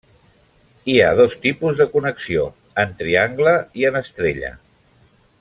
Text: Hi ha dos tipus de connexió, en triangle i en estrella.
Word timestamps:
Hi 0.93 0.95
ha 1.01 1.09
dos 1.19 1.35
tipus 1.43 1.77
de 1.81 1.87
connexió, 1.91 2.47
en 2.85 2.97
triangle 3.03 3.55
i 3.83 3.87
en 3.93 4.01
estrella. 4.01 4.53